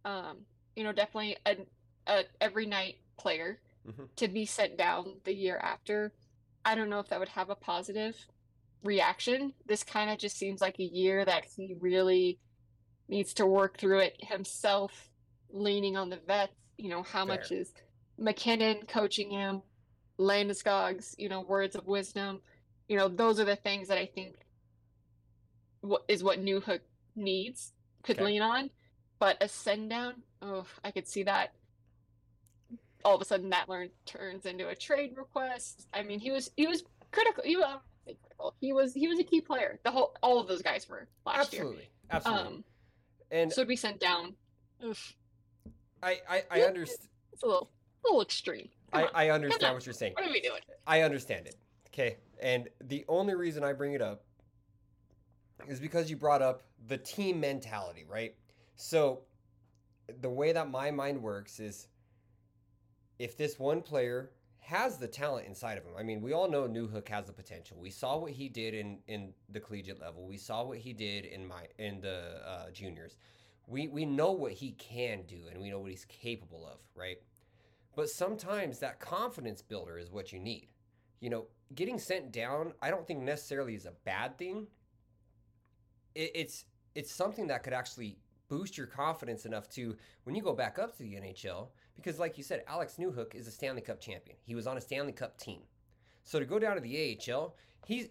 [0.06, 0.38] um,
[0.76, 1.58] you know, definitely a,
[2.08, 4.04] a every night player mm-hmm.
[4.16, 6.14] to be sent down the year after.
[6.66, 8.16] I don't know if that would have a positive
[8.84, 9.54] reaction.
[9.66, 12.40] This kind of just seems like a year that he really
[13.08, 15.10] needs to work through it himself,
[15.50, 16.54] leaning on the vets.
[16.78, 17.38] You know, how Fair.
[17.38, 17.74] much is
[18.20, 19.62] MacKinnon coaching him,
[20.20, 22.42] Landeskog's, you know, words of wisdom.
[22.88, 24.36] You know, those are the things that I think
[25.82, 26.82] what is what Newhook
[27.16, 27.74] needs
[28.08, 28.26] could okay.
[28.26, 28.70] lean on.
[29.20, 31.54] But a send down, oh, I could see that.
[33.04, 35.88] All of a sudden, that learn turns into a trade request.
[35.94, 37.44] I mean, he was he was critical.
[37.44, 38.56] He was critical.
[38.60, 39.80] He was he was a key player.
[39.84, 41.88] The whole all of those guys were last absolutely, year.
[42.12, 42.58] Absolutely, absolutely.
[42.58, 42.64] Um,
[43.32, 44.34] and so to be sent down.
[44.84, 45.16] Oof.
[46.02, 47.10] I I, I understand.
[47.34, 47.72] It's a little
[48.04, 48.70] a little extreme.
[48.94, 50.14] I, I understand what you're saying.
[50.14, 50.62] What are we doing?
[50.86, 51.56] I understand it.
[51.90, 54.24] Okay, and the only reason I bring it up
[55.68, 58.36] is because you brought up the team mentality, right?
[58.76, 59.22] So
[60.22, 61.88] the way that my mind works is
[63.20, 64.32] if this one player
[64.68, 65.94] has the talent inside of him.
[65.98, 67.78] I mean, we all know Newhook has the potential.
[67.80, 70.26] We saw what he did in in the collegiate level.
[70.26, 73.16] We saw what he did in my in the uh, juniors.
[73.66, 77.18] We we know what he can do and we know what he's capable of, right?
[77.96, 80.68] But sometimes that confidence builder is what you need.
[81.22, 84.68] You know, getting sent down, I don't think necessarily is a bad thing
[86.18, 88.18] it, it's it's something that could actually
[88.50, 92.38] boost your confidence enough to when you go back up to the NHL because like
[92.38, 94.38] you said Alex Newhook is a Stanley Cup champion.
[94.44, 95.62] He was on a Stanley Cup team.
[96.24, 98.10] So to go down to the AHL, he's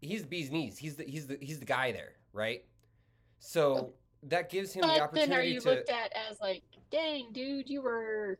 [0.00, 0.78] he's the bee's knees.
[0.78, 2.64] He's the he's the he's the guy there, right?
[3.38, 3.92] So
[4.24, 7.28] that gives him but the opportunity then are you to looked at as like, dang,
[7.32, 8.38] dude, you were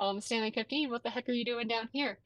[0.00, 0.90] on the Stanley Cup team.
[0.90, 2.18] What the heck are you doing down here?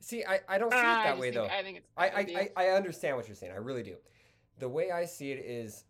[0.00, 1.54] See, I, I don't see uh, it that way think, though.
[1.54, 3.52] I think it's I, I, I, I understand what you're saying.
[3.52, 3.96] I really do
[4.58, 5.84] the way I see it is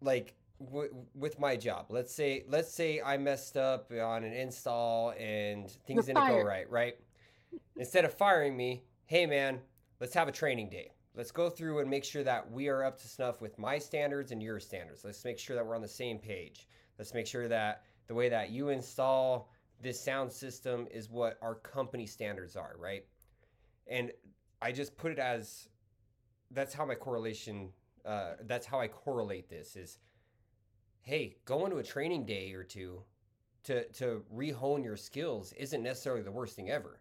[0.00, 1.86] like w- with my job.
[1.88, 6.42] Let's say let's say I messed up on an install and things You're didn't fired.
[6.42, 6.94] go right, right?
[7.76, 9.60] Instead of firing me, hey man,
[10.00, 10.92] let's have a training day.
[11.14, 14.32] Let's go through and make sure that we are up to snuff with my standards
[14.32, 15.04] and your standards.
[15.04, 16.66] Let's make sure that we're on the same page.
[16.98, 19.50] Let's make sure that the way that you install
[19.82, 23.04] this sound system is what our company standards are, right?
[23.88, 24.10] And
[24.62, 25.68] I just put it as
[26.52, 27.70] that's how my correlation
[28.04, 29.98] uh, that's how I correlate this is
[31.02, 33.02] hey, going to a training day or two
[33.64, 37.00] to to rehone your skills isn't necessarily the worst thing ever.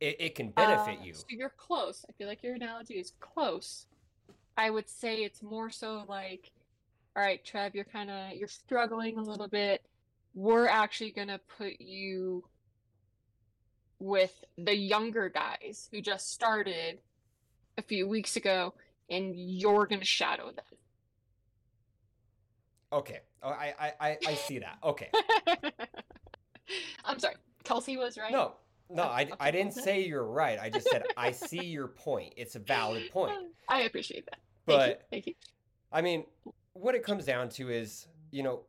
[0.00, 1.14] It, it can benefit uh, you.
[1.14, 2.04] So you're close.
[2.08, 3.86] I feel like your analogy is close.
[4.56, 6.50] I would say it's more so like,
[7.16, 9.82] all right, Trev, you're kind of you're struggling a little bit.
[10.34, 12.44] We're actually gonna put you
[13.98, 16.98] with the younger guys who just started
[17.78, 18.74] a few weeks ago,
[19.10, 20.64] and you're going to shadow them.
[22.92, 23.20] Okay.
[23.42, 24.78] Oh, I, I, I, I see that.
[24.84, 25.10] Okay.
[27.04, 27.36] I'm sorry.
[27.64, 28.32] Kelsey was right.
[28.32, 28.54] No,
[28.90, 30.58] no, I, I didn't say you're right.
[30.60, 32.34] I just said I see your point.
[32.36, 33.32] It's a valid point.
[33.68, 34.40] I appreciate that.
[34.66, 35.04] But Thank you.
[35.10, 35.34] Thank you.
[35.90, 36.24] I mean,
[36.74, 38.60] what it comes down to is, you know,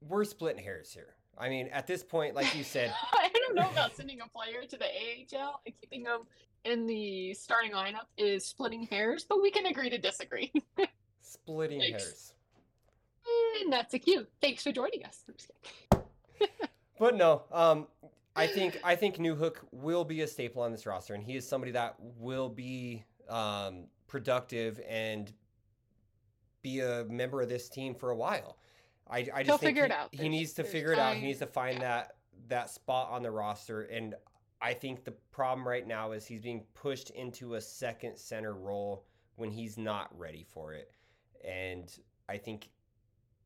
[0.00, 1.14] we're splitting hairs here.
[1.38, 4.62] I mean, at this point, like you said, I don't know about sending a player
[4.68, 6.22] to the AHL and keeping them
[6.66, 10.52] in the starting lineup is splitting hairs, but we can agree to disagree.
[11.22, 12.02] splitting Thanks.
[12.04, 12.32] hairs.
[13.62, 14.26] and that's a cue.
[14.40, 15.24] Thanks for joining us.
[16.98, 17.88] But no, um,
[18.34, 21.46] I think I think Newhook will be a staple on this roster, and he is
[21.46, 25.30] somebody that will be um, productive and
[26.62, 28.56] be a member of this team for a while.
[29.10, 30.08] I, I just He'll think figure he, it out.
[30.10, 31.16] he There's- needs to figure it out.
[31.16, 31.80] He needs to find Yeah.
[31.88, 32.16] that
[32.48, 34.14] that spot on the roster, and
[34.60, 39.04] I think the problem right now is he's being pushed into a second center role
[39.36, 40.90] when he's not ready for it,
[41.44, 41.92] and
[42.28, 42.70] I think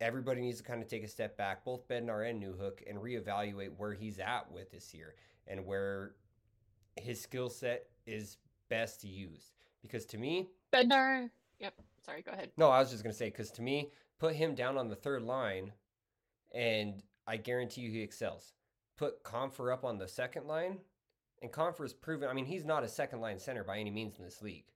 [0.00, 3.70] everybody needs to kind of take a step back, both Bednar and Newhook, and reevaluate
[3.76, 5.14] where he's at with this year
[5.46, 6.14] and where
[6.96, 8.38] his skill set is
[8.68, 9.52] best used.
[9.82, 11.30] Because to me, Bednar.
[11.58, 11.74] Yep.
[12.04, 12.22] Sorry.
[12.22, 12.50] Go ahead.
[12.56, 15.22] no, I was just gonna say because to me, put him down on the third
[15.22, 15.72] line,
[16.52, 18.52] and I guarantee you he excels.
[18.96, 20.78] Put Compher up on the second line,
[21.42, 22.28] and Compher's proven.
[22.28, 24.66] I mean, he's not a second line center by any means in this league,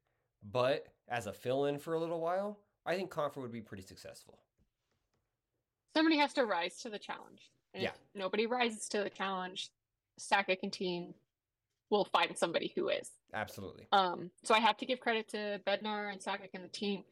[0.43, 4.39] but as a fill-in for a little while, I think Confer would be pretty successful.
[5.95, 7.51] Somebody has to rise to the challenge.
[7.73, 7.93] And Yeah.
[8.15, 9.71] nobody rises to the challenge,
[10.19, 11.15] Sakic and team
[11.91, 13.11] will find somebody who is.
[13.33, 13.87] Absolutely.
[13.93, 17.05] Um, so I have to give credit to Bednar and Sakic and the team.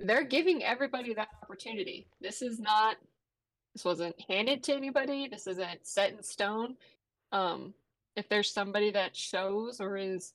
[0.00, 2.08] They're giving everybody that opportunity.
[2.20, 2.96] This is not
[3.74, 5.28] this wasn't handed to anybody.
[5.28, 6.76] This isn't set in stone.
[7.30, 7.74] Um,
[8.18, 10.34] if there's somebody that shows or is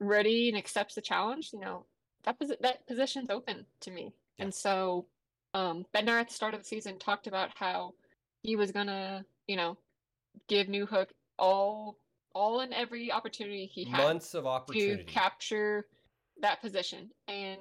[0.00, 1.86] ready and accepts the challenge, you know,
[2.24, 4.12] that posi- that position's open to me.
[4.38, 4.44] Yeah.
[4.44, 5.06] And so
[5.54, 7.94] um Bednar at the start of the season talked about how
[8.42, 9.78] he was gonna, you know,
[10.48, 11.08] give Newhook
[11.38, 11.96] all
[12.34, 15.86] all and every opportunity he had Months of opportunity to capture
[16.40, 17.10] that position.
[17.28, 17.58] And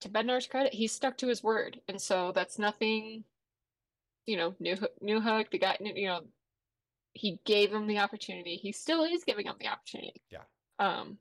[0.00, 1.80] to Bednar's credit, he stuck to his word.
[1.88, 3.24] And so that's nothing,
[4.26, 6.22] you know, new Hook- new hook, the guy, you know,
[7.16, 8.56] he gave him the opportunity.
[8.56, 10.22] He still is giving him the opportunity.
[10.30, 10.42] Yeah.
[10.78, 11.18] Um,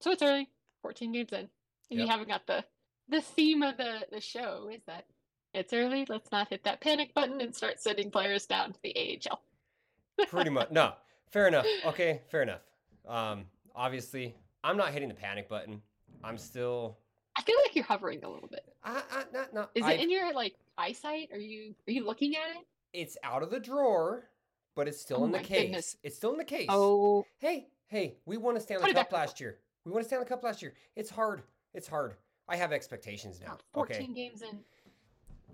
[0.00, 0.48] so it's early,
[0.82, 1.38] 14 games in.
[1.40, 1.48] And
[1.90, 2.00] Yep.
[2.00, 2.64] you haven't got the
[3.08, 5.04] the theme of the the show is that
[5.52, 6.06] it's early.
[6.08, 9.42] Let's not hit that panic button and start sending players down to the AHL.
[10.28, 10.70] Pretty much.
[10.70, 10.94] No.
[11.30, 11.66] Fair enough.
[11.86, 12.60] Okay, fair enough.
[13.08, 14.34] Um, obviously,
[14.64, 15.82] I'm not hitting the panic button.
[16.24, 16.98] I'm still.
[17.36, 18.64] I feel like you're hovering a little bit.
[18.84, 21.28] I, I, not, no, Is I- it in your like eyesight?
[21.32, 22.66] Are you are you looking at it?
[22.92, 24.28] It's out of the drawer,
[24.74, 25.62] but it's still Oh in the case.
[25.62, 25.96] goodness.
[26.02, 26.66] It's still in the case.
[26.68, 29.58] Oh, Hey, hey, we won a Stanley Cup last year.
[29.84, 30.74] We won a Stanley Cup last year.
[30.96, 31.42] It's hard.
[31.74, 32.14] It's hard.
[32.48, 33.58] I have expectations now.
[33.74, 34.12] 14 Okay.
[34.12, 34.58] games in.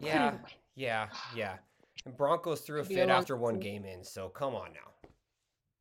[0.01, 0.35] Yeah,
[0.75, 1.57] yeah, yeah.
[2.05, 4.55] And Broncos threw a Could be a fit long after one game in, so come
[4.55, 5.09] on now.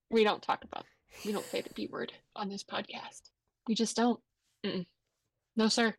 [0.09, 0.85] We don't talk about.
[1.25, 3.29] We don't say the B word on this podcast.
[3.67, 4.19] We just don't.
[4.65, 4.85] Mm-mm.
[5.55, 5.95] No, sir.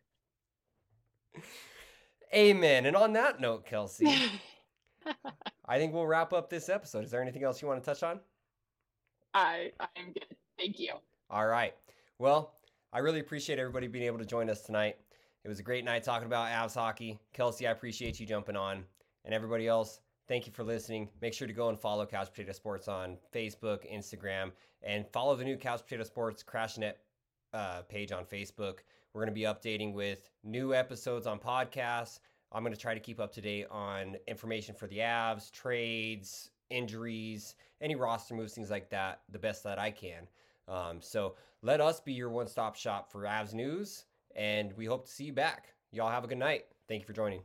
[2.35, 2.87] Amen.
[2.87, 4.07] And on that note, Kelsey,
[5.67, 7.05] I think we'll wrap up this episode.
[7.05, 8.21] Is there anything else you want to touch on?
[9.35, 10.37] I I'm good.
[10.59, 10.95] Thank you.
[11.31, 11.75] All right.
[12.19, 12.55] Well,
[12.93, 14.97] I really appreciate everybody being able to join us tonight.
[15.45, 17.19] It was a great night talking about Avs hockey.
[17.33, 18.85] Kelsey, I appreciate you jumping on.
[19.25, 21.09] And everybody else, thank you for listening.
[21.21, 25.45] Make sure to go and follow Couch Potato Sports on Facebook, Instagram, and follow the
[25.45, 26.99] new Couch Potato Sports Crash Net
[27.53, 28.79] uh, page on Facebook.
[29.13, 32.21] We're going to be updating with new episodes on podcasts.
[32.53, 36.51] I'm going to try to keep up to date on information for the Avs, trades,
[36.71, 40.27] injuries, any roster moves, things like that, the best that I can.
[40.67, 44.05] Um, so let us be your one stop shop for Avs news,
[44.37, 45.75] and we hope to see you back.
[45.93, 46.67] Y'all have a good night.
[46.89, 47.41] Thank you for joining.